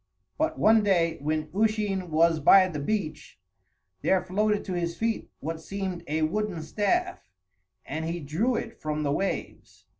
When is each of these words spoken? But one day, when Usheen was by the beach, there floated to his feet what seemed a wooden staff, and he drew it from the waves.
But 0.39 0.57
one 0.57 0.81
day, 0.81 1.19
when 1.21 1.51
Usheen 1.53 2.09
was 2.09 2.39
by 2.39 2.67
the 2.67 2.79
beach, 2.79 3.39
there 4.01 4.23
floated 4.25 4.65
to 4.65 4.73
his 4.73 4.97
feet 4.97 5.29
what 5.41 5.61
seemed 5.61 6.03
a 6.07 6.23
wooden 6.23 6.63
staff, 6.63 7.19
and 7.85 8.05
he 8.05 8.19
drew 8.19 8.55
it 8.55 8.81
from 8.81 9.03
the 9.03 9.11
waves. 9.11 9.85